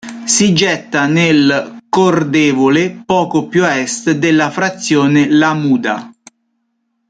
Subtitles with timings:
[0.25, 6.09] Si getta nel Cordevole poco più a est della frazione La Muda.